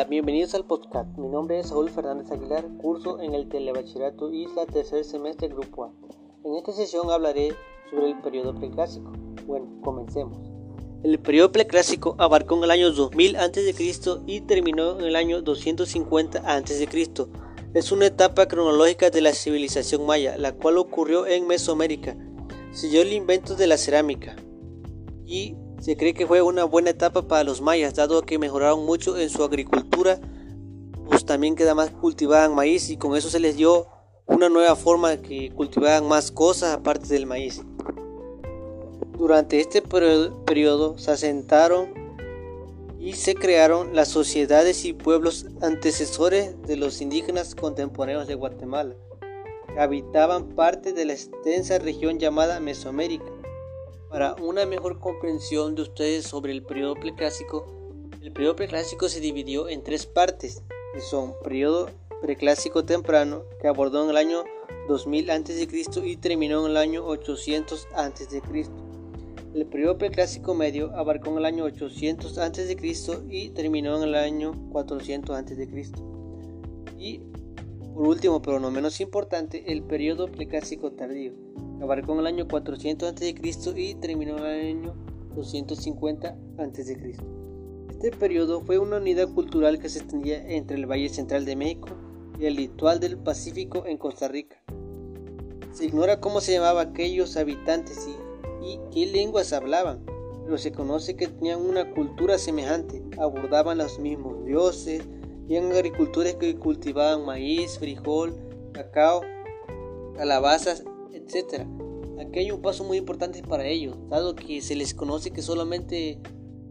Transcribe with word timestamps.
Hola, 0.00 0.08
bienvenidos 0.08 0.54
al 0.54 0.64
podcast. 0.64 1.18
Mi 1.18 1.28
nombre 1.28 1.58
es 1.58 1.68
Saúl 1.68 1.90
Fernández 1.90 2.32
Aguilar, 2.32 2.64
curso 2.78 3.20
en 3.20 3.34
el 3.34 3.50
Telebachillerato 3.50 4.32
Isla, 4.32 4.64
tercer 4.64 5.04
semestre, 5.04 5.48
Grupo 5.48 5.84
A. 5.84 5.92
En 6.42 6.54
esta 6.54 6.72
sesión 6.72 7.10
hablaré 7.10 7.52
sobre 7.90 8.08
el 8.08 8.18
periodo 8.22 8.54
preclásico. 8.54 9.12
Bueno, 9.46 9.68
comencemos. 9.82 10.38
El 11.02 11.18
periodo 11.18 11.52
preclásico 11.52 12.14
abarcó 12.16 12.56
en 12.56 12.64
el 12.64 12.70
año 12.70 12.90
2000 12.92 13.36
a.C. 13.36 13.74
y 14.26 14.40
terminó 14.40 14.98
en 14.98 15.04
el 15.04 15.16
año 15.16 15.42
250 15.42 16.38
a.C. 16.46 16.88
Es 17.74 17.92
una 17.92 18.06
etapa 18.06 18.48
cronológica 18.48 19.10
de 19.10 19.20
la 19.20 19.34
civilización 19.34 20.06
maya, 20.06 20.38
la 20.38 20.52
cual 20.52 20.78
ocurrió 20.78 21.26
en 21.26 21.46
Mesoamérica. 21.46 22.16
Siguió 22.72 23.02
el 23.02 23.12
invento 23.12 23.54
de 23.54 23.66
la 23.66 23.76
cerámica 23.76 24.34
y 25.26 25.56
se 25.80 25.96
cree 25.96 26.12
que 26.12 26.26
fue 26.26 26.42
una 26.42 26.64
buena 26.64 26.90
etapa 26.90 27.22
para 27.22 27.42
los 27.42 27.62
mayas, 27.62 27.94
dado 27.94 28.22
que 28.22 28.38
mejoraron 28.38 28.84
mucho 28.84 29.16
en 29.16 29.30
su 29.30 29.42
agricultura, 29.42 30.20
pues 31.08 31.24
también 31.24 31.56
queda 31.56 31.74
más 31.74 31.90
cultivaban 31.90 32.54
maíz 32.54 32.90
y 32.90 32.98
con 32.98 33.16
eso 33.16 33.30
se 33.30 33.40
les 33.40 33.56
dio 33.56 33.86
una 34.26 34.50
nueva 34.50 34.76
forma 34.76 35.16
que 35.16 35.50
cultivaban 35.50 36.06
más 36.06 36.30
cosas 36.30 36.74
aparte 36.74 37.08
del 37.08 37.26
maíz. 37.26 37.62
Durante 39.16 39.58
este 39.58 39.82
periodo 39.82 40.98
se 40.98 41.10
asentaron 41.10 41.94
y 42.98 43.14
se 43.14 43.34
crearon 43.34 43.96
las 43.96 44.08
sociedades 44.08 44.84
y 44.84 44.92
pueblos 44.92 45.46
antecesores 45.62 46.60
de 46.62 46.76
los 46.76 47.00
indígenas 47.00 47.54
contemporáneos 47.54 48.28
de 48.28 48.34
Guatemala, 48.34 48.94
que 49.72 49.80
habitaban 49.80 50.50
parte 50.50 50.92
de 50.92 51.06
la 51.06 51.14
extensa 51.14 51.78
región 51.78 52.18
llamada 52.18 52.60
Mesoamérica 52.60 53.39
para 54.10 54.34
una 54.34 54.66
mejor 54.66 54.98
comprensión 54.98 55.76
de 55.76 55.82
ustedes 55.82 56.26
sobre 56.26 56.52
el 56.52 56.64
periodo 56.64 56.96
preclásico, 56.96 57.64
el 58.20 58.32
periodo 58.32 58.56
preclásico 58.56 59.08
se 59.08 59.20
dividió 59.20 59.68
en 59.68 59.84
tres 59.84 60.04
partes, 60.04 60.64
que 60.92 61.00
son 61.00 61.34
periodo 61.44 61.88
preclásico 62.20 62.84
temprano, 62.84 63.44
que 63.60 63.68
abordó 63.68 64.02
en 64.02 64.10
el 64.10 64.16
año 64.16 64.44
2000 64.88 65.30
a.C. 65.30 65.68
y 66.04 66.16
terminó 66.16 66.64
en 66.64 66.72
el 66.72 66.76
año 66.76 67.06
800 67.06 67.88
a.C. 67.94 68.42
El 69.54 69.66
periodo 69.66 69.96
preclásico 69.96 70.54
medio 70.54 70.94
abarcó 70.96 71.30
en 71.30 71.38
el 71.38 71.44
año 71.44 71.64
800 71.64 72.36
a.C. 72.38 72.76
y 73.30 73.50
terminó 73.50 73.96
en 73.96 74.02
el 74.02 74.14
año 74.16 74.52
400 74.72 75.36
a.C. 75.36 75.68
Y 76.98 77.20
por 77.94 78.08
último, 78.08 78.42
pero 78.42 78.58
no 78.58 78.72
menos 78.72 79.00
importante, 79.00 79.72
el 79.72 79.82
periodo 79.82 80.26
preclásico 80.26 80.92
tardío, 80.92 81.32
abarcó 81.80 82.12
en 82.12 82.20
el 82.20 82.26
año 82.26 82.48
400 82.48 83.08
a.C. 83.08 83.34
y 83.76 83.94
terminó 83.94 84.38
en 84.38 84.44
el 84.44 84.76
año 84.78 84.94
250 85.34 86.36
a.C. 86.58 87.16
Este 87.90 88.10
periodo 88.12 88.62
fue 88.62 88.78
una 88.78 88.96
unidad 88.96 89.32
cultural 89.32 89.78
que 89.78 89.88
se 89.88 90.00
extendía 90.00 90.42
entre 90.48 90.76
el 90.76 90.86
Valle 90.86 91.08
Central 91.08 91.44
de 91.44 91.56
México 91.56 91.88
y 92.38 92.46
el 92.46 92.56
litoral 92.56 93.00
del 93.00 93.18
Pacífico 93.18 93.84
en 93.86 93.98
Costa 93.98 94.28
Rica. 94.28 94.56
Se 95.72 95.84
ignora 95.84 96.20
cómo 96.20 96.40
se 96.40 96.52
llamaban 96.52 96.88
aquellos 96.88 97.36
habitantes 97.36 98.08
y, 98.62 98.78
qué 98.92 99.06
lenguas 99.06 99.52
hablaban, 99.52 100.04
pero 100.44 100.58
se 100.58 100.72
conoce 100.72 101.16
que 101.16 101.28
tenían 101.28 101.60
una 101.60 101.90
cultura 101.92 102.38
semejante, 102.38 103.02
abordaban 103.18 103.78
los 103.78 103.98
mismos 103.98 104.44
dioses, 104.44 105.02
en 105.48 105.72
agricultores 105.72 106.36
que 106.36 106.56
cultivaban 106.56 107.24
maíz, 107.24 107.78
frijol, 107.78 108.34
cacao, 108.72 109.22
calabazas 110.16 110.84
etc. 111.12 111.66
Aquí 112.18 112.40
hay 112.40 112.50
un 112.50 112.60
paso 112.60 112.84
muy 112.84 112.98
importante 112.98 113.42
para 113.42 113.66
ellos, 113.66 113.96
dado 114.08 114.34
que 114.34 114.60
se 114.60 114.76
les 114.76 114.94
conoce 114.94 115.30
que 115.30 115.42
solamente 115.42 116.20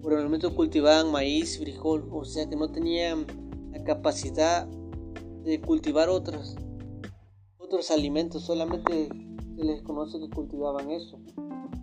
por 0.01 0.53
cultivaban 0.55 1.11
maíz, 1.11 1.59
frijol, 1.59 2.07
o 2.11 2.23
sea 2.25 2.47
que 2.47 2.55
no 2.55 2.71
tenían 2.71 3.25
la 3.71 3.83
capacidad 3.83 4.67
de 5.43 5.59
cultivar 5.61 6.09
otros, 6.09 6.55
otros 7.57 7.91
alimentos, 7.91 8.43
solamente 8.43 9.09
se 9.55 9.63
les 9.63 9.81
conoce 9.81 10.19
que 10.19 10.29
cultivaban 10.29 10.89
eso. 10.91 11.19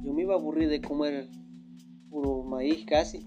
Yo 0.03 0.13
me 0.13 0.23
iba 0.23 0.35
a 0.35 0.39
aburrir 0.39 0.69
de 0.69 0.81
comer 0.81 1.29
puro 2.11 2.43
maíz 2.43 2.85
casi. 2.87 3.27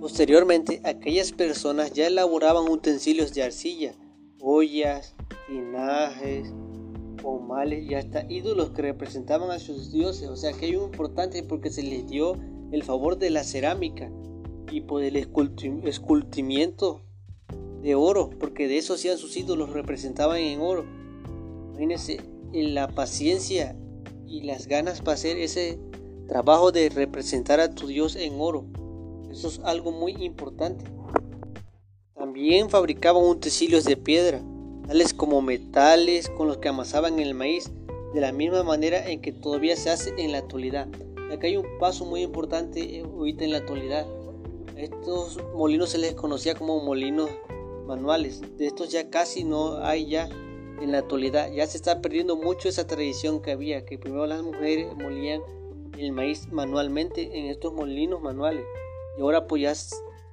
Posteriormente, 0.00 0.80
aquellas 0.84 1.32
personas 1.32 1.92
ya 1.92 2.06
elaboraban 2.06 2.70
utensilios 2.70 3.32
de 3.32 3.42
arcilla, 3.42 3.94
ollas, 4.40 5.14
linajes, 5.48 6.52
males 7.46 7.88
y 7.88 7.94
hasta 7.94 8.30
ídolos 8.30 8.70
que 8.70 8.82
representaban 8.82 9.50
a 9.50 9.58
sus 9.58 9.92
dioses. 9.92 10.28
O 10.28 10.36
sea 10.36 10.52
que 10.52 10.66
hay 10.66 10.74
importante 10.74 11.42
porque 11.42 11.70
se 11.70 11.82
les 11.82 12.06
dio 12.06 12.36
el 12.72 12.82
favor 12.82 13.18
de 13.18 13.30
la 13.30 13.44
cerámica 13.44 14.10
y 14.70 14.82
por 14.82 15.02
el 15.02 15.16
escultimiento 15.16 17.02
de 17.82 17.94
oro, 17.94 18.30
porque 18.38 18.68
de 18.68 18.78
eso 18.78 18.94
hacían 18.94 19.18
sus 19.18 19.36
ídolos, 19.36 19.72
representaban 19.72 20.38
en 20.38 20.60
oro. 20.60 20.84
Imagínense 21.70 22.20
la 22.52 22.88
paciencia 22.88 23.76
y 24.26 24.42
las 24.42 24.66
ganas 24.66 25.00
para 25.00 25.14
hacer 25.14 25.36
ese 25.36 25.78
trabajo 26.26 26.72
de 26.72 26.88
representar 26.88 27.60
a 27.60 27.74
tu 27.74 27.86
Dios 27.86 28.16
en 28.16 28.34
oro. 28.40 28.64
Eso 29.30 29.48
es 29.48 29.60
algo 29.60 29.92
muy 29.92 30.12
importante. 30.24 30.84
También 32.14 32.70
fabricaban 32.70 33.22
utensilios 33.22 33.84
de 33.84 33.96
piedra 33.96 34.42
tales 34.86 35.14
como 35.14 35.42
metales 35.42 36.28
con 36.28 36.48
los 36.48 36.58
que 36.58 36.68
amasaban 36.68 37.18
el 37.18 37.34
maíz, 37.34 37.70
de 38.14 38.20
la 38.20 38.32
misma 38.32 38.62
manera 38.62 39.08
en 39.10 39.20
que 39.20 39.32
todavía 39.32 39.76
se 39.76 39.90
hace 39.90 40.14
en 40.16 40.32
la 40.32 40.38
actualidad. 40.38 40.88
Acá 41.32 41.48
hay 41.48 41.56
un 41.56 41.66
paso 41.78 42.04
muy 42.04 42.22
importante 42.22 42.80
eh, 42.80 43.02
ahorita 43.02 43.44
en 43.44 43.52
la 43.52 43.58
actualidad. 43.58 44.06
A 44.76 44.80
estos 44.80 45.40
molinos 45.54 45.90
se 45.90 45.98
les 45.98 46.14
conocía 46.14 46.54
como 46.54 46.80
molinos 46.80 47.28
manuales. 47.86 48.42
De 48.56 48.66
estos 48.66 48.90
ya 48.90 49.10
casi 49.10 49.44
no 49.44 49.78
hay 49.78 50.06
ya 50.06 50.28
en 50.80 50.92
la 50.92 50.98
actualidad. 50.98 51.50
Ya 51.52 51.66
se 51.66 51.76
está 51.76 52.00
perdiendo 52.00 52.36
mucho 52.36 52.68
esa 52.68 52.86
tradición 52.86 53.42
que 53.42 53.52
había, 53.52 53.84
que 53.84 53.98
primero 53.98 54.26
las 54.26 54.42
mujeres 54.42 54.94
molían 54.96 55.42
el 55.98 56.12
maíz 56.12 56.48
manualmente 56.52 57.38
en 57.38 57.46
estos 57.46 57.72
molinos 57.72 58.20
manuales. 58.20 58.64
Y 59.18 59.22
ahora 59.22 59.46
pues 59.46 59.62
ya 59.62 59.74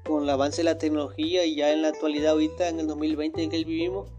con 0.08 0.24
el 0.24 0.30
avance 0.30 0.58
de 0.58 0.66
la 0.66 0.78
tecnología 0.78 1.46
y 1.46 1.56
ya 1.56 1.72
en 1.72 1.82
la 1.82 1.88
actualidad 1.90 2.34
ahorita 2.34 2.68
en 2.70 2.82
el 2.82 2.88
2020 2.88 3.44
en 3.44 3.50
que 3.50 3.64
vivimos, 3.64 4.10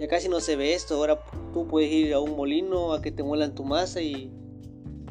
ya 0.00 0.08
casi 0.08 0.28
no 0.28 0.40
se 0.40 0.56
ve 0.56 0.74
esto. 0.74 0.96
Ahora 0.96 1.20
tú 1.52 1.66
puedes 1.66 1.90
ir 1.90 2.14
a 2.14 2.20
un 2.20 2.36
molino 2.36 2.92
a 2.92 3.02
que 3.02 3.12
te 3.12 3.22
muelan 3.22 3.54
tu 3.54 3.64
masa 3.64 4.00
y, 4.00 4.32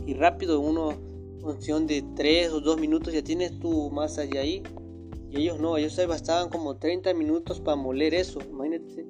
y 0.05 0.13
rápido, 0.13 0.59
uno, 0.59 0.93
función 1.41 1.87
de 1.87 2.03
3 2.15 2.51
o 2.51 2.61
2 2.61 2.79
minutos, 2.79 3.13
ya 3.13 3.23
tienes 3.23 3.59
tu 3.59 3.89
masa 3.91 4.25
ya 4.25 4.41
ahí. 4.41 4.63
Y 5.29 5.41
ellos 5.41 5.59
no, 5.59 5.77
ellos 5.77 5.93
se 5.93 6.05
bastaban 6.05 6.49
como 6.49 6.77
30 6.77 7.13
minutos 7.13 7.59
para 7.59 7.75
moler 7.75 8.13
eso. 8.13 8.39
Imagínate 8.41 9.05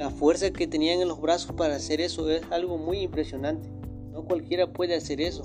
la 0.00 0.08
fuerza 0.08 0.50
que 0.50 0.66
tenían 0.66 1.02
en 1.02 1.08
los 1.08 1.20
brazos 1.20 1.52
para 1.52 1.76
hacer 1.76 2.00
eso, 2.00 2.30
es 2.30 2.42
algo 2.50 2.78
muy 2.78 3.00
impresionante. 3.00 3.68
No 4.12 4.24
cualquiera 4.24 4.72
puede 4.72 4.94
hacer 4.94 5.20
eso. 5.20 5.42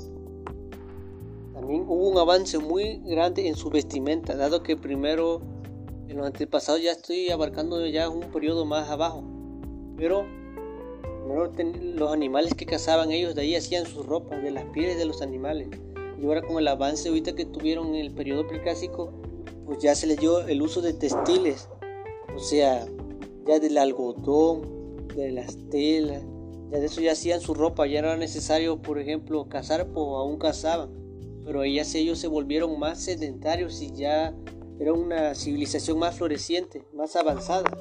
También 1.53 1.81
hubo 1.81 2.09
un 2.09 2.17
avance 2.17 2.57
muy 2.57 3.01
grande 3.03 3.49
en 3.49 3.55
su 3.55 3.69
vestimenta, 3.69 4.33
dado 4.37 4.63
que 4.63 4.77
primero 4.77 5.41
en 6.07 6.15
los 6.15 6.25
antepasados 6.25 6.81
ya 6.81 6.93
estoy 6.93 7.29
abarcando 7.31 7.85
ya 7.85 8.07
un 8.07 8.31
periodo 8.31 8.65
más 8.65 8.89
abajo. 8.89 9.34
Pero 9.97 10.25
los 11.95 12.13
animales 12.13 12.53
que 12.53 12.65
cazaban 12.65 13.11
ellos 13.11 13.35
de 13.35 13.41
ahí 13.41 13.55
hacían 13.55 13.85
sus 13.85 14.05
ropas 14.05 14.41
de 14.43 14.51
las 14.51 14.65
pieles 14.65 14.97
de 14.97 15.05
los 15.05 15.21
animales. 15.21 15.69
Y 16.21 16.25
ahora 16.25 16.41
con 16.41 16.57
el 16.57 16.67
avance 16.67 17.09
ahorita 17.09 17.35
que 17.35 17.45
tuvieron 17.45 17.89
en 17.89 17.95
el 17.95 18.13
periodo 18.13 18.47
preclásico, 18.47 19.11
pues 19.65 19.79
ya 19.79 19.95
se 19.95 20.07
les 20.07 20.17
dio 20.17 20.47
el 20.47 20.61
uso 20.61 20.81
de 20.81 20.93
textiles. 20.93 21.69
O 22.35 22.39
sea, 22.39 22.85
ya 23.47 23.59
del 23.59 23.77
algodón, 23.77 25.07
de 25.15 25.31
las 25.31 25.57
telas, 25.69 26.23
ya 26.71 26.79
de 26.79 26.85
eso 26.85 27.01
ya 27.01 27.13
hacían 27.13 27.41
su 27.41 27.53
ropa, 27.53 27.87
ya 27.87 28.01
no 28.01 28.09
era 28.09 28.17
necesario, 28.17 28.81
por 28.81 28.99
ejemplo, 28.99 29.47
cazar, 29.47 29.87
pues 29.87 29.97
aún 29.97 30.37
cazaban. 30.37 30.89
Pero 31.45 31.63
ellas 31.63 31.93
ellos 31.95 32.19
se 32.19 32.27
volvieron 32.27 32.79
más 32.79 33.01
sedentarios 33.01 33.81
y 33.81 33.91
ya 33.93 34.35
era 34.79 34.93
una 34.93 35.35
civilización 35.35 35.99
más 35.99 36.15
floreciente, 36.15 36.83
más 36.93 37.15
avanzada. 37.15 37.71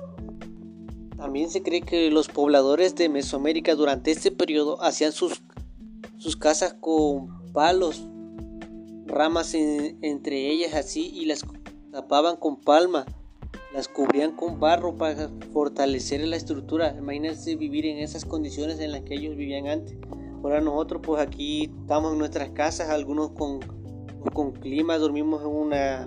También 1.25 1.49
se 1.49 1.62
cree 1.62 1.81
que 1.81 2.11
los 2.11 2.29
pobladores 2.29 2.97
de 2.97 3.09
Mesoamérica 3.09 3.75
durante 3.75 4.11
este 4.11 4.31
periodo 4.31 4.82
hacían 4.82 5.11
sus, 5.12 5.43
sus 6.19 6.37
casas 6.37 6.75
con 6.75 7.50
palos, 7.55 8.06
ramas 9.06 9.55
entre 9.55 10.50
ellas 10.50 10.75
así 10.75 11.11
y 11.15 11.25
las 11.25 11.43
tapaban 11.91 12.37
con 12.37 12.61
palma, 12.61 13.06
las 13.73 13.88
cubrían 13.88 14.32
con 14.32 14.61
barro 14.61 14.99
para 14.99 15.31
fortalecer 15.55 16.21
la 16.29 16.37
estructura. 16.37 16.94
Imagínense 16.94 17.56
vivir 17.56 17.87
en 17.87 18.00
esas 18.00 18.27
condiciones 18.27 18.79
en 18.81 18.93
las 18.93 19.00
que 19.00 19.15
ellos 19.15 19.35
vivían 19.35 19.67
antes. 19.67 19.97
Ahora 20.43 20.61
nosotros 20.61 21.00
pues 21.03 21.23
aquí 21.23 21.70
estamos 21.81 22.12
en 22.12 22.19
nuestras 22.19 22.50
casas, 22.50 22.91
algunos 22.91 23.31
con, 23.31 23.61
con 24.35 24.53
clima, 24.53 24.99
dormimos 24.99 25.41
en 25.41 25.49
una 25.49 26.06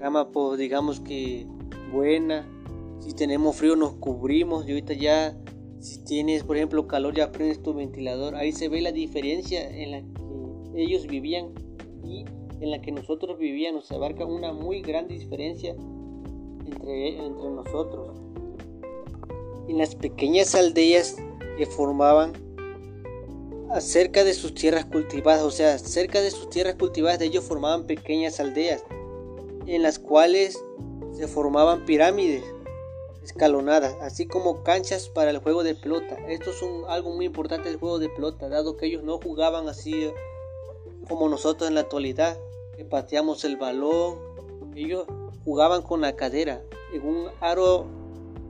cama 0.00 0.32
pues 0.32 0.58
digamos 0.58 0.98
que 0.98 1.46
buena, 1.92 2.44
si 3.02 3.14
tenemos 3.14 3.56
frío 3.56 3.74
nos 3.74 3.94
cubrimos 3.94 4.66
y 4.66 4.70
ahorita 4.70 4.94
ya 4.94 5.36
si 5.80 6.04
tienes 6.04 6.44
por 6.44 6.56
ejemplo 6.56 6.86
calor 6.86 7.14
ya 7.14 7.32
prendes 7.32 7.60
tu 7.60 7.74
ventilador. 7.74 8.36
Ahí 8.36 8.52
se 8.52 8.68
ve 8.68 8.80
la 8.80 8.92
diferencia 8.92 9.68
en 9.68 9.90
la 9.90 10.00
que 10.00 10.82
ellos 10.82 11.08
vivían 11.08 11.52
y 12.04 12.24
en 12.60 12.70
la 12.70 12.80
que 12.80 12.92
nosotros 12.92 13.38
vivíamos. 13.38 13.86
Se 13.86 13.96
abarca 13.96 14.24
una 14.24 14.52
muy 14.52 14.82
grande 14.82 15.14
diferencia 15.14 15.74
entre, 16.64 17.18
entre 17.18 17.50
nosotros. 17.50 18.16
En 19.68 19.78
las 19.78 19.96
pequeñas 19.96 20.54
aldeas 20.54 21.16
que 21.58 21.66
formaban 21.66 22.32
cerca 23.80 24.22
de 24.22 24.34
sus 24.34 24.54
tierras 24.54 24.84
cultivadas, 24.84 25.42
o 25.42 25.50
sea, 25.50 25.76
cerca 25.78 26.20
de 26.20 26.30
sus 26.30 26.50
tierras 26.50 26.76
cultivadas 26.76 27.18
de 27.18 27.26
ellos 27.26 27.44
formaban 27.44 27.86
pequeñas 27.86 28.38
aldeas 28.38 28.84
en 29.66 29.82
las 29.82 29.98
cuales 29.98 30.62
se 31.12 31.26
formaban 31.26 31.84
pirámides 31.84 32.44
escalonadas, 33.22 33.96
así 34.00 34.26
como 34.26 34.62
canchas 34.62 35.08
para 35.08 35.30
el 35.30 35.38
juego 35.38 35.62
de 35.62 35.74
pelota. 35.74 36.16
Esto 36.28 36.50
es 36.50 36.62
un, 36.62 36.84
algo 36.88 37.10
muy 37.10 37.26
importante 37.26 37.68
del 37.68 37.78
juego 37.78 37.98
de 37.98 38.08
pelota, 38.08 38.48
dado 38.48 38.76
que 38.76 38.86
ellos 38.86 39.04
no 39.04 39.18
jugaban 39.18 39.68
así 39.68 40.10
como 41.08 41.28
nosotros 41.28 41.68
en 41.68 41.74
la 41.74 41.82
actualidad, 41.82 42.38
que 42.76 42.84
pateamos 42.84 43.44
el 43.44 43.56
balón. 43.56 44.18
Ellos 44.74 45.06
jugaban 45.44 45.82
con 45.82 46.00
la 46.00 46.14
cadera, 46.14 46.62
en 46.92 47.06
un 47.06 47.26
aro 47.40 47.86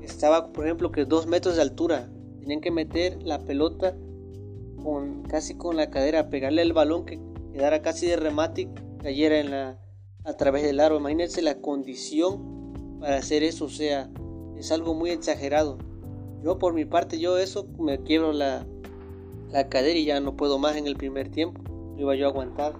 estaba, 0.03 0.53
por 0.53 0.67
ejemplo, 0.67 0.91
que 0.91 1.05
dos 1.05 1.27
metros 1.27 1.57
de 1.57 1.63
altura. 1.63 2.11
Tenían 2.41 2.61
que 2.61 2.71
meter 2.71 3.23
la 3.23 3.39
pelota 3.39 3.95
con 4.83 5.23
casi 5.23 5.55
con 5.55 5.77
la 5.77 5.91
cadera, 5.91 6.29
pegarle 6.29 6.63
el 6.63 6.73
balón 6.73 7.07
que 7.07 7.21
quedara 7.53 7.83
casi 7.83 8.07
de 8.07 8.17
remate 8.17 8.63
y 8.63 8.69
cayera 9.01 9.79
a 10.25 10.37
través 10.37 10.65
del 10.65 10.81
aro. 10.81 10.97
Imagínense 10.97 11.41
la 11.41 11.61
condición 11.61 12.99
para 13.01 13.17
hacer 13.17 13.43
eso, 13.43 13.67
o 13.67 13.69
sea, 13.69 14.11
es 14.63 14.71
algo 14.71 14.95
muy 14.95 15.11
exagerado. 15.11 15.77
Yo 16.45 16.57
por 16.57 16.73
mi 16.73 16.85
parte, 16.85 17.19
yo 17.19 17.37
eso 17.37 17.67
me 17.81 18.01
quiebro 18.01 18.33
la, 18.33 18.65
la 19.51 19.69
cadera 19.69 19.99
y 19.99 20.05
ya 20.05 20.21
no 20.21 20.37
puedo 20.37 20.61
más 20.61 20.77
en 20.77 20.87
el 20.87 20.95
primer 20.95 21.31
tiempo. 21.31 21.61
iba 21.99 22.15
yo 22.15 22.27
a 22.27 22.31
aguantar. 22.31 22.75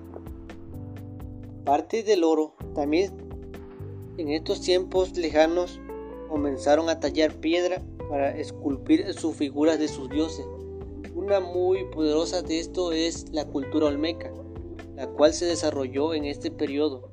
Parte 1.65 2.05
del 2.05 2.23
oro, 2.23 2.55
también 2.73 3.11
en 4.17 4.29
estos 4.29 4.61
tiempos 4.61 5.17
lejanos 5.17 5.81
comenzaron 6.29 6.89
a 6.89 7.01
tallar 7.01 7.35
piedra 7.35 7.83
para 8.09 8.31
esculpir 8.37 9.13
sus 9.15 9.35
figuras 9.35 9.81
de 9.81 9.89
sus 9.89 10.09
dioses. 10.09 10.47
Una 11.17 11.41
muy 11.41 11.85
poderosa 11.91 12.43
de 12.43 12.61
esto 12.61 12.93
es 12.93 13.29
la 13.33 13.45
cultura 13.45 13.87
olmeca, 13.87 14.33
la 14.95 15.09
cual 15.09 15.35
se 15.35 15.47
desarrolló 15.47 16.15
en 16.15 16.27
este 16.27 16.53
periodo. 16.53 17.11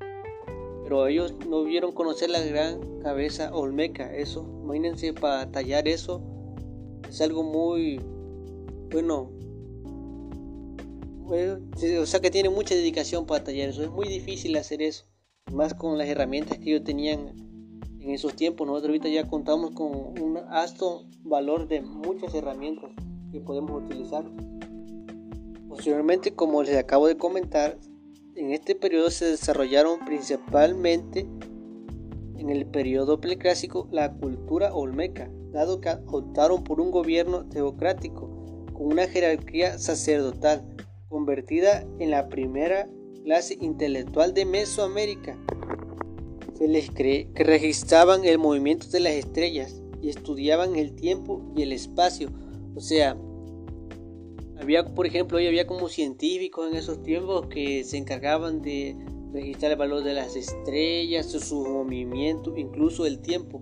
Pero 0.90 1.06
ellos 1.06 1.36
no 1.48 1.66
vieron 1.66 1.92
conocer 1.92 2.32
la 2.32 2.42
gran 2.42 2.80
cabeza 3.04 3.54
olmeca, 3.54 4.12
eso, 4.12 4.44
imagínense 4.64 5.14
para 5.14 5.52
tallar 5.52 5.88
eso, 5.88 6.20
es 7.08 7.22
algo 7.22 7.44
muy, 7.44 8.02
bueno, 8.90 9.30
o 11.28 12.06
sea 12.08 12.20
que 12.20 12.32
tiene 12.32 12.50
mucha 12.50 12.74
dedicación 12.74 13.28
para 13.28 13.44
tallar 13.44 13.70
eso, 13.70 13.84
es 13.84 13.92
muy 13.92 14.08
difícil 14.08 14.58
hacer 14.58 14.82
eso, 14.82 15.06
más 15.54 15.76
con 15.76 15.96
las 16.00 16.08
herramientas 16.08 16.58
que 16.58 16.72
ellos 16.72 16.84
tenían 16.84 17.36
en 18.00 18.10
esos 18.10 18.36
tiempos. 18.36 18.66
Nosotros 18.66 18.90
ahorita 18.90 19.10
ya 19.10 19.28
contamos 19.28 19.76
con 19.76 19.92
un 20.20 20.40
alto 20.50 21.06
valor 21.22 21.68
de 21.68 21.82
muchas 21.82 22.34
herramientas 22.34 22.90
que 23.32 23.40
podemos 23.42 23.84
utilizar. 23.84 24.26
Posteriormente, 25.68 26.34
como 26.34 26.64
les 26.64 26.78
acabo 26.78 27.06
de 27.06 27.16
comentar, 27.16 27.78
en 28.40 28.54
este 28.54 28.74
periodo 28.74 29.12
se 29.12 29.26
desarrollaron 29.26 30.06
principalmente 30.06 31.28
en 32.38 32.50
el 32.50 32.66
periodo 32.66 33.20
preclásico 33.20 33.90
la 33.92 34.14
cultura 34.14 34.74
olmeca, 34.74 35.30
dado 35.52 35.82
que 35.82 35.90
optaron 36.08 36.64
por 36.64 36.80
un 36.80 36.90
gobierno 36.90 37.46
teocrático 37.50 38.66
con 38.74 38.94
una 38.94 39.08
jerarquía 39.08 39.78
sacerdotal, 39.78 40.66
convertida 41.10 41.86
en 42.00 42.12
la 42.12 42.30
primera 42.30 42.88
clase 43.26 43.58
intelectual 43.60 44.34
de 44.34 44.46
Mesoamérica. 44.46 45.38
Se 46.58 46.68
les 46.70 46.90
cree 46.92 47.30
que 47.34 47.44
registraban 47.44 48.24
el 48.24 48.38
movimiento 48.38 48.88
de 48.88 49.02
las 49.02 49.14
estrellas 49.14 49.82
y 50.02 50.10
estudiaban 50.10 50.78
el 50.78 50.96
tiempo 50.96 51.42
y 51.58 51.64
el 51.64 51.74
espacio 51.74 52.30
o 52.76 52.82
sea, 52.82 53.18
había, 54.60 54.86
por 54.86 55.06
ejemplo, 55.06 55.38
hoy 55.38 55.48
había 55.48 55.66
como 55.66 55.90
científicos 55.90 56.70
en 56.70 56.76
esos 56.76 57.02
tiempos 57.02 57.48
que 57.48 57.84
se 57.84 57.98
encargaban 57.98 58.62
de 58.62 58.96
registrar 59.32 59.72
el 59.72 59.78
valor 59.78 60.04
de 60.04 60.14
las 60.14 60.36
estrellas, 60.36 61.28
su 61.28 61.66
movimiento, 61.66 62.56
incluso 62.58 63.06
el 63.06 63.20
tiempo. 63.20 63.62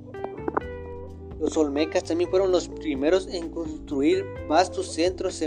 Los 1.40 1.56
olmecas 1.56 2.04
también 2.04 2.30
fueron 2.30 2.52
los 2.52 2.68
primeros 2.68 3.28
en 3.28 3.50
construir 3.50 4.26
vastos 4.48 4.88
centros 4.88 5.42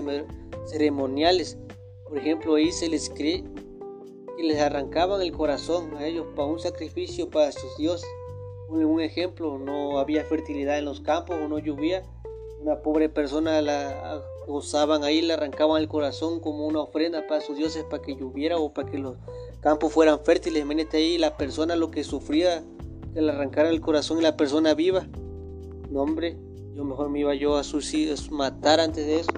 ceremoniales. 0.67 1.59
Por 2.05 2.19
ejemplo, 2.19 2.55
ahí 2.55 2.71
se 2.71 2.89
les 2.89 3.11
cree 3.11 3.43
que 4.37 4.43
les 4.45 4.61
arrancaban 4.61 5.21
el 5.21 5.33
corazón 5.33 5.97
a 5.97 6.07
ellos 6.07 6.27
para 6.37 6.47
un 6.47 6.61
sacrificio 6.61 7.29
para 7.29 7.51
sus 7.51 7.77
dioses. 7.77 8.09
Un 8.69 9.01
ejemplo, 9.01 9.59
no 9.59 9.99
había 9.99 10.25
fertilidad 10.25 10.79
en 10.79 10.85
los 10.85 11.01
campos 11.01 11.37
o 11.43 11.49
no 11.49 11.59
llovía 11.59 12.05
una 12.61 12.83
pobre 12.83 13.09
persona 13.09 13.61
la 13.61 14.23
usaban 14.51 15.05
ahí, 15.05 15.23
le 15.23 15.33
arrancaban 15.33 15.81
el 15.81 15.89
corazón 15.89 16.41
como 16.41 16.67
una 16.67 16.81
ofrenda 16.81 17.27
para 17.27 17.41
sus 17.41 17.57
dioses, 17.57 17.85
para 17.85 18.03
que 18.03 18.17
lloviera 18.17 18.59
o 18.59 18.73
para 18.73 18.91
que 18.91 18.99
los 18.99 19.17
campos 19.61 19.93
fueran 19.93 20.21
fértiles. 20.21 20.63
Imagínate 20.63 20.99
ahí 20.99 21.19
la 21.19 21.37
persona 21.37 21.77
lo 21.77 21.91
que 21.91 22.05
sufría, 22.05 22.63
que 23.15 23.23
le 23.23 23.33
el 23.33 23.81
corazón 23.81 24.19
y 24.19 24.23
la 24.23 24.37
persona 24.37 24.75
viva. 24.75 25.07
No, 25.91 26.03
hombre, 26.03 26.37
yo 26.75 26.85
mejor 26.85 27.11
me 27.11 27.21
iba 27.21 27.35
yo 27.35 27.57
a 27.57 27.65
suicidios, 27.65 28.31
matar 28.31 28.81
antes 28.81 29.07
de 29.07 29.21
eso. 29.21 29.33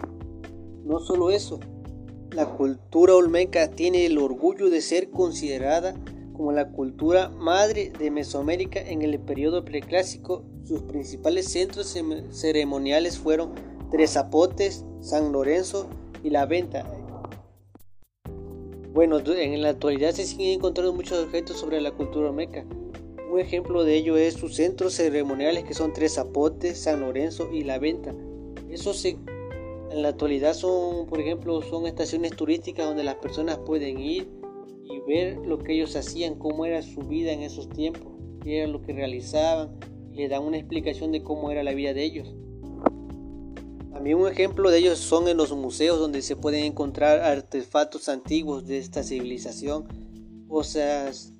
No 0.84 0.98
solo 1.00 1.30
eso, 1.30 1.60
la 2.32 2.46
cultura 2.46 3.14
olmeca 3.14 3.70
tiene 3.70 4.06
el 4.06 4.18
orgullo 4.18 4.70
de 4.70 4.80
ser 4.80 5.10
considerada 5.10 5.94
como 6.32 6.52
la 6.52 6.70
cultura 6.70 7.28
madre 7.28 7.92
de 7.98 8.10
Mesoamérica 8.10 8.80
en 8.80 9.02
el 9.02 9.18
periodo 9.20 9.64
preclásico 9.64 10.44
sus 10.64 10.82
principales 10.82 11.50
centros 11.50 11.94
ceremoniales 12.30 13.18
fueron 13.18 13.52
Tres 13.92 14.12
Zapotes, 14.12 14.86
San 15.00 15.32
Lorenzo 15.32 15.86
y 16.24 16.30
La 16.30 16.46
Venta. 16.46 16.90
Bueno, 18.94 19.18
en 19.18 19.60
la 19.60 19.68
actualidad 19.68 20.12
se 20.12 20.24
siguen 20.24 20.54
encontrando 20.54 20.94
muchos 20.94 21.22
objetos 21.22 21.60
sobre 21.60 21.78
la 21.78 21.90
cultura 21.90 22.30
olmeca. 22.30 22.64
Un 23.30 23.38
ejemplo 23.38 23.84
de 23.84 23.94
ello 23.96 24.16
es 24.16 24.32
sus 24.32 24.56
centros 24.56 24.94
ceremoniales 24.94 25.64
que 25.64 25.74
son 25.74 25.92
Tres 25.92 26.14
Zapotes, 26.14 26.80
San 26.80 27.00
Lorenzo 27.00 27.50
y 27.52 27.64
La 27.64 27.78
Venta. 27.78 28.14
Esos 28.70 29.04
en 29.04 29.18
la 29.90 30.08
actualidad 30.08 30.54
son, 30.54 31.06
por 31.06 31.20
ejemplo, 31.20 31.60
son 31.60 31.86
estaciones 31.86 32.34
turísticas 32.34 32.86
donde 32.86 33.04
las 33.04 33.16
personas 33.16 33.58
pueden 33.58 34.00
ir 34.00 34.26
y 34.84 35.00
ver 35.00 35.36
lo 35.46 35.58
que 35.58 35.74
ellos 35.74 35.96
hacían, 35.96 36.36
cómo 36.36 36.64
era 36.64 36.80
su 36.80 37.02
vida 37.02 37.32
en 37.32 37.42
esos 37.42 37.68
tiempos, 37.68 38.10
qué 38.42 38.62
era 38.62 38.68
lo 38.68 38.80
que 38.80 38.94
realizaban, 38.94 39.78
le 40.12 40.30
dan 40.30 40.44
una 40.44 40.56
explicación 40.56 41.12
de 41.12 41.22
cómo 41.22 41.50
era 41.50 41.62
la 41.62 41.74
vida 41.74 41.92
de 41.92 42.04
ellos. 42.04 42.34
También 44.02 44.18
un 44.18 44.26
ejemplo 44.26 44.68
de 44.68 44.78
ellos 44.78 44.98
son 44.98 45.28
en 45.28 45.36
los 45.36 45.52
museos 45.52 46.00
donde 46.00 46.22
se 46.22 46.34
pueden 46.34 46.64
encontrar 46.64 47.20
artefactos 47.20 48.08
antiguos 48.08 48.66
de 48.66 48.78
esta 48.78 49.04
civilización, 49.04 49.84
cosas 50.48 51.32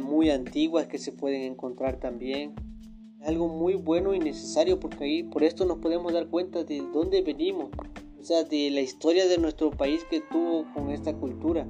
muy 0.00 0.30
antiguas 0.30 0.88
que 0.88 0.98
se 0.98 1.12
pueden 1.12 1.42
encontrar 1.42 2.00
también. 2.00 2.56
algo 3.20 3.46
muy 3.46 3.74
bueno 3.74 4.14
y 4.14 4.18
necesario 4.18 4.80
porque 4.80 5.04
ahí 5.04 5.22
por 5.22 5.44
esto 5.44 5.64
nos 5.64 5.78
podemos 5.78 6.12
dar 6.12 6.26
cuenta 6.26 6.64
de 6.64 6.82
dónde 6.92 7.22
venimos, 7.22 7.70
o 8.20 8.24
sea, 8.24 8.42
de 8.42 8.72
la 8.72 8.80
historia 8.80 9.28
de 9.28 9.38
nuestro 9.38 9.70
país 9.70 10.04
que 10.10 10.22
tuvo 10.22 10.66
con 10.74 10.90
esta 10.90 11.14
cultura. 11.14 11.68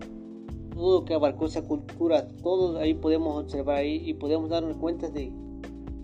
Todo 0.74 1.00
lo 1.00 1.04
que 1.04 1.12
abarcó 1.12 1.44
esa 1.44 1.60
cultura, 1.60 2.26
todo 2.42 2.78
ahí 2.78 2.94
podemos 2.94 3.36
observar 3.36 3.80
ahí 3.80 4.00
y 4.02 4.14
podemos 4.14 4.48
darnos 4.48 4.78
cuenta 4.78 5.10
de 5.10 5.30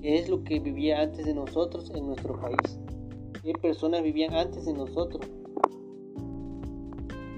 es 0.02 0.28
lo 0.28 0.44
que 0.44 0.60
vivía 0.60 1.00
antes 1.00 1.24
de 1.24 1.32
nosotros 1.32 1.90
en 1.94 2.08
nuestro 2.08 2.38
país. 2.38 2.78
¿Qué 3.42 3.52
personas 3.54 4.02
vivían 4.02 4.34
antes 4.34 4.64
de 4.66 4.72
nosotros? 4.72 5.26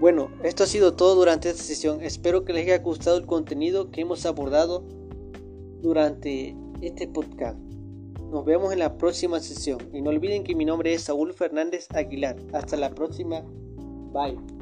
Bueno, 0.01 0.31
esto 0.43 0.65
ha 0.65 0.67
sido 0.67 0.95
todo 0.95 1.15
durante 1.15 1.49
esta 1.49 1.63
sesión. 1.63 2.03
Espero 2.03 2.45
que 2.45 2.53
les 2.53 2.65
haya 2.65 2.79
gustado 2.79 3.17
el 3.17 3.27
contenido 3.27 3.91
que 3.93 4.01
hemos 4.01 4.27
abordado 4.27 4.85
durante 5.81 6.57
este 6.81 7.07
podcast. 7.07 7.57
Nos 8.33 8.45
vemos 8.45 8.73
en 8.73 8.81
la 8.81 8.97
próxima 8.97 9.39
sesión 9.39 9.79
y 9.93 10.03
no 10.03 10.11
olviden 10.11 10.43
que 10.43 10.57
mi 10.57 10.65
nombre 10.65 10.93
es 10.93 11.03
Saúl 11.03 11.33
Fernández 11.35 11.87
Aguilar. 11.95 12.37
Hasta 12.53 12.77
la 12.77 12.91
próxima. 12.91 13.43
Bye. 14.13 14.62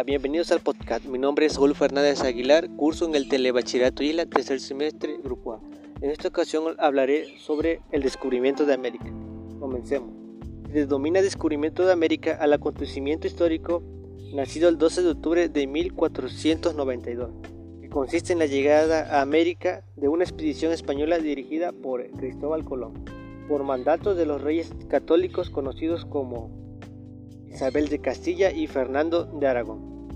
Bienvenidos 0.00 0.50
al 0.50 0.60
podcast. 0.60 1.04
Mi 1.04 1.18
nombre 1.18 1.46
es 1.46 1.52
Saúl 1.52 1.76
Fernández 1.76 2.22
Aguilar, 2.22 2.68
curso 2.76 3.04
en 3.04 3.14
el 3.14 3.28
Telebachillerato 3.28 4.02
Isla, 4.02 4.24
tercer 4.24 4.58
semestre, 4.58 5.18
Grupo 5.22 5.52
A. 5.52 5.60
En 6.00 6.10
esta 6.10 6.28
ocasión 6.28 6.74
hablaré 6.78 7.38
sobre 7.38 7.82
el 7.92 8.02
descubrimiento 8.02 8.64
de 8.64 8.72
América. 8.72 9.04
Comencemos. 9.60 10.10
Se 10.66 10.72
denomina 10.72 11.22
descubrimiento 11.22 11.84
de 11.84 11.92
América 11.92 12.36
al 12.40 12.54
acontecimiento 12.54 13.28
histórico 13.28 13.82
nacido 14.32 14.68
el 14.70 14.78
12 14.78 15.02
de 15.02 15.10
octubre 15.10 15.48
de 15.48 15.66
1492, 15.68 17.30
que 17.82 17.88
consiste 17.88 18.32
en 18.32 18.40
la 18.40 18.46
llegada 18.46 19.18
a 19.18 19.20
América 19.20 19.84
de 19.96 20.08
una 20.08 20.24
expedición 20.24 20.72
española 20.72 21.18
dirigida 21.18 21.70
por 21.70 22.04
Cristóbal 22.12 22.64
Colón. 22.64 23.04
por 23.46 23.62
mandatos 23.62 24.16
de 24.16 24.24
los 24.24 24.40
reyes 24.40 24.72
católicos 24.88 25.50
conocidos 25.50 26.06
como 26.06 26.61
Isabel 27.52 27.88
de 27.88 28.00
Castilla 28.00 28.50
y 28.50 28.66
Fernando 28.66 29.24
de 29.24 29.46
Aragón. 29.46 30.08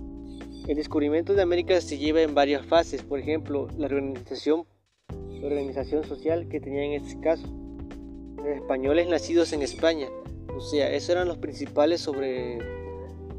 El 0.66 0.76
descubrimiento 0.76 1.34
de 1.34 1.42
América 1.42 1.80
se 1.80 1.98
lleva 1.98 2.22
en 2.22 2.34
varias 2.34 2.64
fases, 2.64 3.02
por 3.02 3.18
ejemplo, 3.18 3.68
la 3.76 3.86
organización, 3.86 4.66
social 6.04 6.48
que 6.48 6.60
tenía 6.60 6.82
en 6.84 6.92
este 6.94 7.20
caso, 7.20 7.46
los 8.36 8.46
españoles 8.46 9.06
nacidos 9.06 9.52
en 9.52 9.62
España, 9.62 10.08
o 10.56 10.60
sea, 10.60 10.90
esos 10.90 11.10
eran 11.10 11.28
los 11.28 11.36
principales 11.36 12.00
sobre 12.00 12.58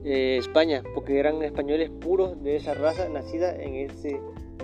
eh, 0.06 0.38
España, 0.38 0.84
porque 0.94 1.20
eran 1.20 1.42
españoles 1.42 1.90
puros 1.90 2.42
de 2.44 2.56
esa 2.56 2.76
raza 2.76 3.10
nacida 3.10 3.56
en, 3.56 3.90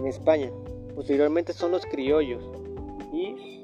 España. 0.05 0.51
Posteriormente 0.95 1.53
son 1.53 1.71
los 1.71 1.85
criollos 1.85 2.43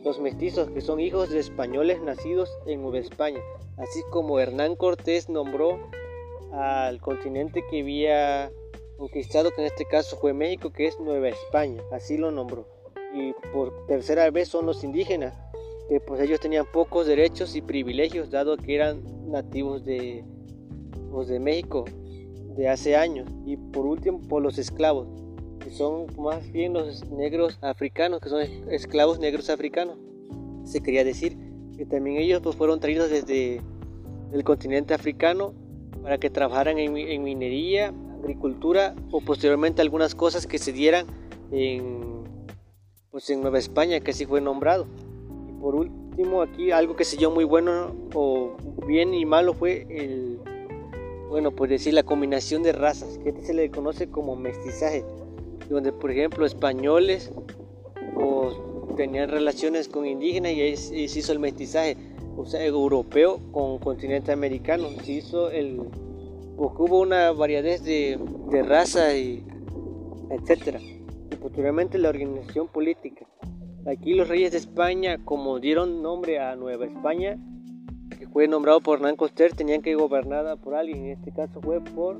los 0.03 0.19
mestizos, 0.19 0.69
que 0.69 0.81
son 0.81 0.99
hijos 0.99 1.29
de 1.29 1.39
españoles 1.39 2.01
nacidos 2.01 2.49
en 2.65 2.81
Nueva 2.81 2.99
España, 2.99 3.39
así 3.77 4.01
como 4.11 4.39
Hernán 4.39 4.75
Cortés 4.75 5.29
nombró 5.29 5.79
al 6.51 6.99
continente 7.01 7.63
que 7.69 7.81
había 7.81 8.51
conquistado, 8.97 9.51
que 9.51 9.61
en 9.61 9.67
este 9.67 9.85
caso 9.85 10.17
fue 10.17 10.33
México, 10.33 10.71
que 10.71 10.88
es 10.88 10.99
Nueva 10.99 11.29
España, 11.29 11.81
así 11.91 12.17
lo 12.17 12.31
nombró. 12.31 12.67
Y 13.13 13.33
por 13.53 13.85
tercera 13.88 14.29
vez 14.29 14.49
son 14.49 14.65
los 14.65 14.83
indígenas, 14.83 15.35
que 15.88 15.99
pues 15.99 16.21
ellos 16.21 16.39
tenían 16.39 16.65
pocos 16.71 17.07
derechos 17.07 17.55
y 17.55 17.61
privilegios, 17.61 18.29
dado 18.29 18.57
que 18.57 18.75
eran 18.75 19.01
nativos 19.31 19.83
de, 19.85 20.23
pues, 21.11 21.27
de 21.27 21.39
México 21.39 21.85
de 22.55 22.67
hace 22.69 22.95
años. 22.95 23.27
Y 23.45 23.57
por 23.57 23.85
último, 23.85 24.21
por 24.27 24.43
los 24.43 24.57
esclavos, 24.59 25.07
que 25.69 25.75
son 25.75 26.07
más 26.17 26.51
bien 26.51 26.73
los 26.73 27.07
negros 27.11 27.59
africanos, 27.61 28.21
que 28.21 28.29
son 28.29 28.41
esclavos 28.71 29.19
negros 29.19 29.51
africanos. 29.51 29.97
Se 30.63 30.81
quería 30.81 31.03
decir 31.03 31.38
que 31.77 31.85
también 31.85 32.17
ellos 32.17 32.41
pues, 32.41 32.55
fueron 32.55 32.79
traídos 32.79 33.09
desde 33.11 33.61
el 34.33 34.43
continente 34.43 34.95
africano 34.95 35.53
para 36.01 36.17
que 36.17 36.31
trabajaran 36.31 36.79
en, 36.79 36.97
en 36.97 37.23
minería, 37.23 37.93
agricultura 38.19 38.95
o 39.11 39.21
posteriormente 39.21 39.81
algunas 39.81 40.15
cosas 40.15 40.47
que 40.47 40.57
se 40.57 40.71
dieran 40.71 41.05
en, 41.51 42.23
pues 43.11 43.29
en 43.29 43.41
Nueva 43.41 43.59
España, 43.59 43.99
que 43.99 44.09
así 44.09 44.25
fue 44.25 44.41
nombrado. 44.41 44.88
Y 45.47 45.61
por 45.61 45.75
último, 45.75 46.41
aquí 46.41 46.71
algo 46.71 46.95
que 46.95 47.05
se 47.05 47.15
dio 47.15 47.29
muy 47.29 47.43
bueno 47.43 47.95
o 48.15 48.57
bien 48.88 49.13
y 49.13 49.23
malo 49.25 49.53
fue 49.53 49.85
el, 49.89 50.39
bueno, 51.29 51.51
pues 51.51 51.69
decir 51.69 51.93
la 51.93 52.03
combinación 52.03 52.63
de 52.63 52.71
razas, 52.71 53.19
que 53.19 53.29
este 53.29 53.43
se 53.43 53.53
le 53.53 53.69
conoce 53.69 54.09
como 54.09 54.35
mestizaje, 54.35 55.05
donde 55.69 55.91
por 55.91 56.11
ejemplo 56.11 56.45
españoles 56.45 57.31
pues, 58.15 58.55
tenían 58.97 59.29
relaciones 59.29 59.88
con 59.88 60.05
indígenas 60.05 60.53
y 60.53 60.61
ahí 60.61 60.77
se 60.77 61.19
hizo 61.19 61.31
el 61.31 61.39
mestizaje, 61.39 61.95
o 62.35 62.45
sea, 62.45 62.65
europeo 62.65 63.39
con 63.51 63.79
continente 63.79 64.31
americano, 64.31 64.88
se 65.03 65.11
hizo 65.13 65.49
el 65.51 65.81
porque 66.57 66.81
hubo 66.81 66.99
una 66.99 67.31
variedad 67.31 67.79
de, 67.79 68.19
de 68.51 68.63
raza 68.63 69.15
y 69.15 69.45
etcétera. 70.29 70.79
Y 70.81 71.35
posteriormente 71.35 71.97
la 71.97 72.09
organización 72.09 72.67
política. 72.67 73.25
Aquí 73.88 74.13
los 74.13 74.27
reyes 74.27 74.51
de 74.51 74.57
España, 74.57 75.17
como 75.23 75.59
dieron 75.59 76.01
nombre 76.01 76.39
a 76.39 76.55
Nueva 76.55 76.85
España, 76.85 77.38
que 78.17 78.27
fue 78.27 78.47
nombrado 78.47 78.81
por 78.81 78.99
Hernán 78.99 79.15
Coster, 79.15 79.53
tenían 79.53 79.81
que 79.81 79.95
gobernada 79.95 80.57
por 80.57 80.75
alguien. 80.75 81.05
En 81.05 81.11
este 81.11 81.31
caso 81.31 81.61
fue 81.61 81.81
por 81.81 82.19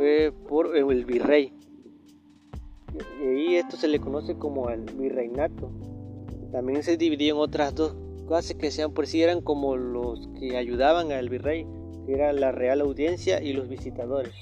fue 0.00 0.32
por 0.48 0.74
el 0.74 1.04
virrey. 1.04 1.52
Y 3.22 3.56
esto 3.56 3.76
se 3.76 3.86
le 3.86 4.00
conoce 4.00 4.34
como 4.34 4.70
el 4.70 4.86
virreinato. 4.96 5.70
También 6.52 6.82
se 6.82 6.96
dividió 6.96 7.34
en 7.34 7.40
otras 7.40 7.74
dos 7.74 7.94
clases 8.26 8.56
que 8.56 8.70
sean 8.70 8.94
por 8.94 9.06
sí 9.06 9.22
eran 9.22 9.42
como 9.42 9.76
los 9.76 10.26
que 10.38 10.56
ayudaban 10.56 11.12
al 11.12 11.28
virrey 11.28 11.66
era 12.08 12.32
la 12.32 12.50
Real 12.50 12.80
Audiencia 12.80 13.42
y 13.42 13.52
los 13.52 13.68
visitadores. 13.68 14.32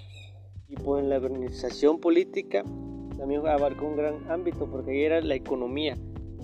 Y 0.69 0.77
pues 0.77 1.05
la 1.05 1.17
organización 1.17 1.99
política 1.99 2.63
también 3.19 3.45
abarcó 3.49 3.87
un 3.87 3.97
gran 3.97 4.31
ámbito 4.31 4.71
porque 4.71 4.93
ahí 4.93 5.03
era 5.03 5.21
la 5.21 5.35
economía, 5.35 5.97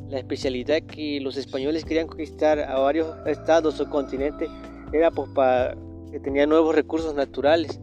la 0.09 0.19
especialidad 0.19 0.83
que 0.83 1.21
los 1.21 1.37
españoles 1.37 1.85
querían 1.85 2.09
conquistar 2.09 2.59
a 2.59 2.81
varios 2.81 3.15
estados 3.27 3.81
o 3.81 3.89
continentes 3.89 4.51
era 4.93 5.13
pues 5.13 5.31
para 5.31 5.77
que 6.11 6.19
tenía 6.19 6.47
nuevos 6.47 6.75
recursos 6.75 7.15
naturales. 7.15 7.81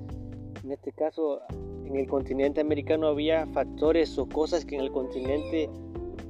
En 0.64 0.72
este 0.72 0.92
caso, 0.92 1.42
en 1.86 1.96
el 1.96 2.08
continente 2.08 2.62
americano 2.62 3.08
había 3.08 3.48
factores 3.48 4.18
o 4.18 4.28
cosas 4.28 4.66
que 4.66 4.76
en 4.76 4.82
el 4.82 4.92
continente 4.92 5.70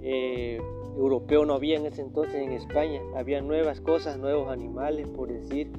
eh, 0.01 0.59
europeo 0.95 1.45
no 1.45 1.53
había 1.53 1.77
en 1.77 1.85
ese 1.85 2.01
entonces 2.01 2.35
en 2.35 2.51
España. 2.53 3.01
Había 3.15 3.41
nuevas 3.41 3.81
cosas, 3.81 4.17
nuevos 4.17 4.49
animales, 4.49 5.07
por 5.09 5.31
decir, 5.31 5.71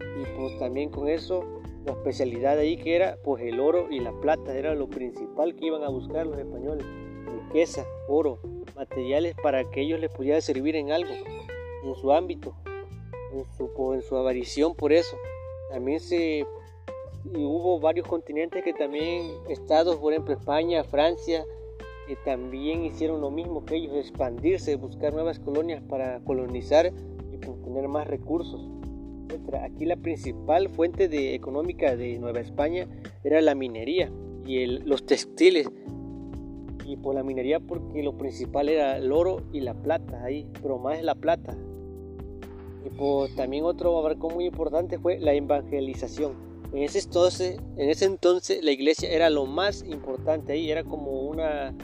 y 0.00 0.36
pues 0.36 0.58
también 0.58 0.90
con 0.90 1.08
eso 1.08 1.44
la 1.86 1.92
especialidad 1.92 2.58
ahí 2.58 2.76
que 2.76 2.96
era 2.96 3.16
pues 3.24 3.42
el 3.42 3.58
oro 3.58 3.90
y 3.90 4.00
la 4.00 4.12
plata 4.20 4.54
era 4.54 4.74
lo 4.74 4.88
principal 4.88 5.54
que 5.54 5.66
iban 5.66 5.82
a 5.82 5.88
buscar 5.88 6.26
los 6.26 6.38
españoles. 6.38 6.84
Riqueza 7.46 7.86
oro 8.08 8.38
materiales 8.74 9.34
para 9.42 9.70
que 9.70 9.82
ellos 9.82 10.00
les 10.00 10.10
pudieran 10.10 10.42
servir 10.42 10.76
en 10.76 10.90
algo 10.90 11.12
en 11.84 11.94
su 11.94 12.12
ámbito 12.12 12.54
en 13.32 13.44
su, 13.56 13.94
en 13.94 14.02
su 14.02 14.16
avarición 14.16 14.74
por 14.74 14.92
eso. 14.92 15.16
También 15.70 16.00
se 16.00 16.46
y 17.24 17.44
hubo 17.44 17.80
varios 17.80 18.06
continentes 18.06 18.64
que 18.64 18.72
también 18.72 19.30
estados 19.48 19.96
por 19.96 20.12
ejemplo 20.12 20.34
España 20.34 20.84
Francia 20.84 21.44
que 22.06 22.16
también 22.24 22.84
hicieron 22.84 23.20
lo 23.20 23.30
mismo 23.30 23.64
que 23.64 23.76
ellos 23.76 23.96
expandirse 23.96 24.76
buscar 24.76 25.12
nuevas 25.12 25.38
colonias 25.38 25.82
para 25.82 26.20
colonizar 26.20 26.92
y 27.32 27.36
pues, 27.36 27.62
tener 27.62 27.88
más 27.88 28.06
recursos 28.06 28.60
Aquí 29.62 29.84
la 29.84 29.96
principal 29.96 30.68
fuente 30.68 31.08
de, 31.08 31.34
económica 31.34 31.96
de 31.96 32.18
Nueva 32.18 32.40
España 32.40 32.86
era 33.24 33.40
la 33.40 33.54
minería 33.54 34.10
y 34.46 34.66
los 34.66 35.06
textiles. 35.06 35.70
Y 36.86 36.96
por 36.96 37.14
la 37.14 37.22
minería 37.22 37.60
porque 37.60 38.02
lo 38.02 38.16
principal 38.16 38.68
era 38.68 38.96
el 38.96 39.12
oro 39.12 39.42
y 39.52 39.60
la 39.60 39.74
plata 39.74 40.24
ahí, 40.24 40.48
pero 40.60 40.78
más 40.78 41.02
la 41.02 41.14
plata. 41.14 41.56
Y 42.84 42.90
pues 42.90 43.34
también 43.36 43.64
otro 43.64 43.96
abarco 43.98 44.30
muy 44.30 44.46
importante 44.46 44.98
fue 44.98 45.18
la 45.20 45.32
evangelización. 45.32 46.49
En 46.72 46.82
ese 46.84 47.00
entonces, 47.00 47.58
en 47.76 47.90
ese 47.90 48.04
entonces 48.04 48.62
la 48.62 48.70
iglesia 48.70 49.10
era 49.10 49.28
lo 49.28 49.46
más 49.46 49.84
importante 49.84 50.52
ahí, 50.52 50.70
era 50.70 50.84
como 50.84 51.22
una, 51.22 51.74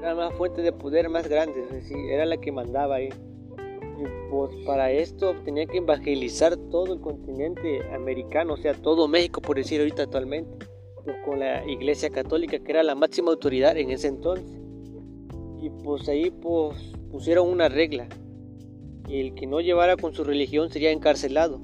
era 0.00 0.14
una 0.14 0.30
fuente 0.32 0.62
de 0.62 0.72
poder 0.72 1.08
más 1.08 1.28
grande, 1.28 1.64
es 1.72 1.90
era 1.90 2.26
la 2.26 2.36
que 2.36 2.50
mandaba 2.50 2.96
ahí. 2.96 3.08
Y 3.08 4.30
pues 4.30 4.50
para 4.66 4.90
esto 4.90 5.34
tenía 5.44 5.66
que 5.66 5.78
evangelizar 5.78 6.56
todo 6.56 6.94
el 6.94 7.00
continente 7.00 7.80
americano, 7.94 8.54
o 8.54 8.56
sea, 8.56 8.74
todo 8.74 9.06
México, 9.06 9.40
por 9.40 9.56
decir 9.56 9.80
ahorita 9.80 10.02
actualmente, 10.02 10.66
pues 11.04 11.16
con 11.24 11.38
la 11.38 11.64
Iglesia 11.64 12.10
Católica, 12.10 12.58
que 12.58 12.72
era 12.72 12.82
la 12.82 12.96
máxima 12.96 13.30
autoridad 13.30 13.76
en 13.76 13.90
ese 13.90 14.08
entonces. 14.08 14.60
Y 15.60 15.70
pues 15.84 16.08
ahí 16.08 16.30
pues 16.30 16.76
pusieron 17.10 17.48
una 17.48 17.68
regla. 17.68 18.08
El 19.08 19.34
que 19.34 19.46
no 19.46 19.60
llevara 19.60 19.96
con 19.96 20.12
su 20.12 20.24
religión 20.24 20.68
sería 20.68 20.90
encarcelado. 20.90 21.60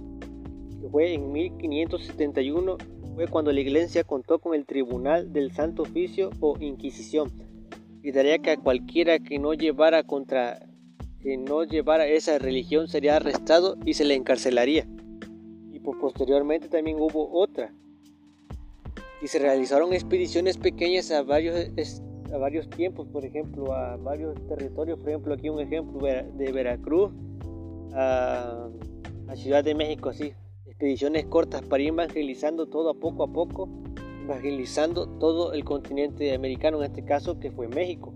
Fue 0.93 1.15
en 1.15 1.33
1571, 1.33 2.77
fue 3.15 3.27
cuando 3.27 3.51
la 3.51 3.61
iglesia 3.61 4.05
contó 4.05 4.41
con 4.41 4.55
el 4.55 4.67
Tribunal 4.67 5.33
del 5.33 5.51
Santo 5.51 5.85
Oficio 5.85 6.29
o 6.39 6.59
Inquisición. 6.61 7.33
Y 8.03 8.13
daría 8.13 8.39
que 8.41 8.51
a 8.51 8.57
cualquiera 8.59 9.19
que 9.19 9.39
no 9.39 9.55
llevara 9.55 10.03
contra 10.03 10.69
que 11.23 11.39
no 11.39 11.65
llevara 11.65 12.07
esa 12.07 12.39
religión 12.39 12.89
sería 12.89 13.17
arrestado 13.17 13.79
y 13.87 13.95
se 13.95 14.05
le 14.05 14.17
encarcelaría. 14.17 14.87
Y 15.73 15.81
posteriormente 15.81 16.69
también 16.69 16.99
hubo 17.01 17.33
otra. 17.33 17.73
Y 19.23 19.29
se 19.29 19.39
realizaron 19.39 19.95
expediciones 19.95 20.59
pequeñas 20.59 21.11
a 21.11 21.23
varios, 21.23 21.71
a 22.35 22.37
varios 22.37 22.69
tiempos, 22.69 23.09
por 23.09 23.25
ejemplo, 23.25 23.73
a 23.73 23.97
varios 23.97 24.35
territorios. 24.47 24.99
Por 24.99 25.09
ejemplo, 25.09 25.33
aquí 25.33 25.49
un 25.49 25.61
ejemplo 25.61 26.07
de 26.07 26.53
Veracruz 26.53 27.13
a, 27.95 28.69
a 29.29 29.37
Ciudad 29.37 29.65
de 29.65 29.75
México, 29.75 30.11
así. 30.11 30.35
Expediciones 30.73 31.27
cortas 31.27 31.61
para 31.61 31.83
ir 31.83 31.91
evangelizando 31.91 32.65
todo 32.65 32.89
a 32.89 32.95
poco 32.95 33.25
a 33.25 33.27
poco, 33.27 33.69
evangelizando 34.25 35.07
todo 35.07 35.53
el 35.53 35.65
continente 35.65 36.35
americano, 36.35 36.79
en 36.79 36.85
este 36.85 37.05
caso 37.05 37.39
que 37.39 37.51
fue 37.51 37.69
México. 37.69 38.15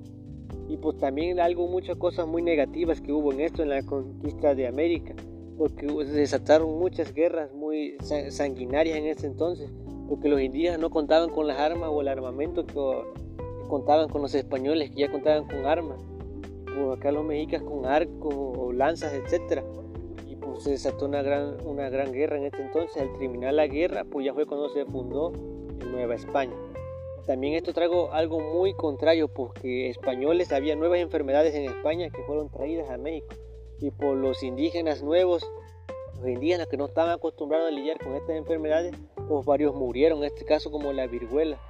Y 0.66 0.78
pues 0.78 0.96
también 0.96 1.38
algo, 1.38 1.68
muchas 1.68 1.98
cosas 1.98 2.26
muy 2.26 2.40
negativas 2.40 3.02
que 3.02 3.12
hubo 3.12 3.30
en 3.30 3.40
esto, 3.40 3.62
en 3.62 3.68
la 3.68 3.82
conquista 3.82 4.54
de 4.54 4.66
América, 4.66 5.14
porque 5.58 5.86
se 6.06 6.12
desataron 6.12 6.78
muchas 6.78 7.12
guerras 7.12 7.52
muy 7.52 7.98
sanguinarias 8.30 8.96
en 8.96 9.06
ese 9.06 9.26
entonces, 9.26 9.70
porque 10.08 10.30
los 10.30 10.40
indígenas 10.40 10.80
no 10.80 10.88
contaban 10.88 11.28
con 11.28 11.46
las 11.46 11.58
armas 11.60 11.90
o 11.92 12.00
el 12.00 12.08
armamento 12.08 12.66
que, 12.66 12.74
contaban 13.68 14.08
con 14.08 14.22
los 14.22 14.34
españoles, 14.34 14.90
que 14.92 15.02
ya 15.02 15.12
contaban 15.12 15.46
con 15.46 15.66
armas, 15.66 15.98
pues 16.64 16.96
acá 16.96 17.12
los 17.12 17.24
mexicas 17.26 17.62
con 17.62 17.84
arcos 17.84 18.34
o 18.34 18.72
lanzas, 18.72 19.12
etcétera, 19.12 19.62
se 20.60 20.70
desató 20.70 21.06
una 21.06 21.22
gran, 21.22 21.56
una 21.66 21.88
gran 21.88 22.12
guerra 22.12 22.36
en 22.36 22.44
este 22.44 22.62
entonces, 22.62 23.02
al 23.02 23.16
terminar 23.18 23.54
la 23.54 23.66
guerra, 23.66 24.04
pues 24.04 24.26
ya 24.26 24.34
fue 24.34 24.46
cuando 24.46 24.68
se 24.70 24.84
fundó 24.84 25.32
en 25.80 25.92
Nueva 25.92 26.14
España. 26.14 26.54
También 27.26 27.54
esto 27.54 27.72
trajo 27.72 28.12
algo 28.12 28.38
muy 28.38 28.72
contrario 28.74 29.26
porque 29.26 29.90
españoles 29.90 30.52
había 30.52 30.76
nuevas 30.76 31.00
enfermedades 31.00 31.54
en 31.54 31.64
España 31.64 32.08
que 32.10 32.22
fueron 32.22 32.48
traídas 32.50 32.88
a 32.88 32.98
México. 32.98 33.34
y 33.78 33.90
por 33.90 34.16
los 34.16 34.42
indígenas 34.42 35.02
nuevos, 35.02 35.46
los 36.18 36.28
indígenas 36.28 36.66
que 36.68 36.78
no 36.78 36.86
estaban 36.86 37.10
acostumbrados 37.10 37.68
a 37.68 37.70
lidiar 37.70 37.98
con 37.98 38.14
estas 38.14 38.36
enfermedades, 38.36 38.94
pues 39.28 39.44
varios 39.44 39.74
murieron, 39.74 40.20
en 40.20 40.24
este 40.24 40.46
caso 40.46 40.70
como 40.70 40.92
la 40.92 41.06
viruela. 41.06 41.60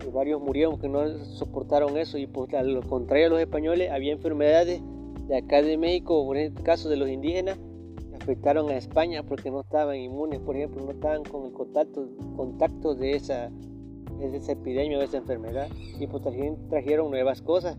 Pues 0.00 0.12
varios 0.12 0.40
murieron 0.40 0.78
que 0.78 0.88
no 0.88 1.24
soportaron 1.24 1.96
eso 1.96 2.18
y 2.18 2.26
pues 2.26 2.52
a 2.52 2.62
lo 2.62 2.82
contrario 2.82 3.28
a 3.28 3.30
los 3.30 3.40
españoles 3.40 3.90
había 3.90 4.12
enfermedades 4.12 4.82
de 5.28 5.36
acá 5.36 5.62
de 5.62 5.78
México, 5.78 6.34
en 6.34 6.40
este 6.40 6.62
caso 6.62 6.88
de 6.88 6.96
los 6.96 7.08
indígenas, 7.08 7.58
afectaron 8.28 8.68
a 8.68 8.76
España 8.76 9.22
porque 9.22 9.50
no 9.50 9.62
estaban 9.62 9.96
inmunes, 9.96 10.40
por 10.40 10.54
ejemplo, 10.54 10.84
no 10.84 10.90
estaban 10.90 11.24
con 11.24 11.46
el 11.46 11.52
contacto, 11.52 12.06
contacto 12.36 12.94
de 12.94 13.12
esa 13.12 13.50
de 14.18 14.36
esa 14.36 14.52
epidemia, 14.52 14.98
de 14.98 15.06
esa 15.06 15.16
enfermedad. 15.16 15.68
Y 15.98 16.06
pues 16.08 16.22
también 16.22 16.58
trajeron 16.68 17.10
nuevas 17.10 17.40
cosas. 17.40 17.78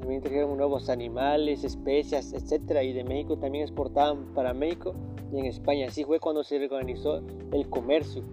También 0.00 0.20
trajeron 0.20 0.56
nuevos 0.56 0.88
animales, 0.88 1.62
especias, 1.62 2.32
etcétera. 2.32 2.82
Y 2.82 2.92
de 2.92 3.04
México 3.04 3.36
también 3.38 3.62
exportaban 3.62 4.34
para 4.34 4.52
México 4.52 4.94
y 5.32 5.38
en 5.38 5.44
España. 5.44 5.86
Así 5.86 6.04
fue 6.04 6.18
cuando 6.18 6.42
se 6.42 6.60
organizó 6.60 7.22
el 7.52 7.68
comercio. 7.68 8.24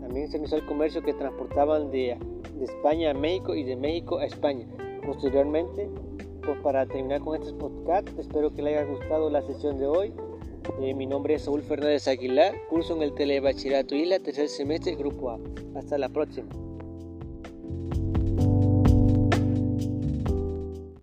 También 0.00 0.30
se 0.30 0.38
organizó 0.38 0.56
el 0.56 0.64
comercio 0.64 1.02
que 1.02 1.12
transportaban 1.12 1.90
de, 1.90 2.16
de 2.58 2.64
España 2.64 3.10
a 3.10 3.14
México 3.14 3.54
y 3.54 3.64
de 3.64 3.76
México 3.76 4.18
a 4.18 4.24
España. 4.24 4.66
Posteriormente, 5.04 5.90
pues 6.42 6.58
para 6.60 6.86
terminar 6.86 7.20
con 7.20 7.38
este 7.38 7.52
podcast, 7.52 8.08
espero 8.18 8.54
que 8.54 8.62
les 8.62 8.78
haya 8.78 8.90
gustado 8.90 9.28
la 9.28 9.42
sesión 9.42 9.78
de 9.78 9.86
hoy. 9.86 10.14
Eh, 10.80 10.94
mi 10.94 11.06
nombre 11.06 11.34
es 11.34 11.42
Saúl 11.42 11.62
Fernández 11.62 12.08
Aguilar, 12.08 12.54
curso 12.68 12.94
en 12.96 13.02
el 13.02 13.14
Telebachillerato 13.14 13.94
la 13.94 14.18
tercer 14.18 14.48
semestre, 14.48 14.94
Grupo 14.94 15.30
A. 15.30 15.38
Hasta 15.76 15.98
la 15.98 16.08
próxima. 16.08 16.48